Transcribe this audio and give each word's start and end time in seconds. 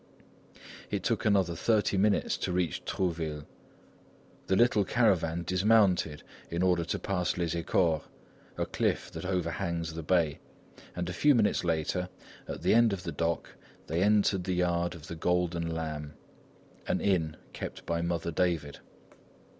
It 0.89 1.03
took 1.03 1.25
another 1.25 1.55
thirty 1.55 1.95
minutes 1.95 2.35
to 2.37 2.51
reach 2.51 2.83
Trouville. 2.85 3.45
The 4.47 4.55
little 4.55 4.83
caravan 4.83 5.43
dismounted 5.43 6.23
in 6.49 6.63
order 6.63 6.83
to 6.83 6.97
pass 6.97 7.37
Les 7.37 7.53
Écores, 7.53 8.01
a 8.57 8.65
cliff 8.65 9.11
that 9.11 9.25
overhangs 9.25 9.93
the 9.93 10.01
bay, 10.01 10.39
and 10.95 11.07
a 11.07 11.13
few 11.13 11.35
minutes 11.35 11.63
later, 11.63 12.09
at 12.47 12.63
the 12.63 12.73
end 12.73 12.93
of 12.93 13.03
the 13.03 13.11
dock, 13.11 13.49
they 13.85 14.01
entered 14.01 14.45
the 14.45 14.53
yard 14.55 14.95
of 14.95 15.05
the 15.05 15.15
Golden 15.15 15.69
Lamb, 15.69 16.15
an 16.87 16.99
inn 16.99 17.37
kept 17.53 17.85
by 17.85 18.01
Mother 18.01 18.31
David. 18.31 18.79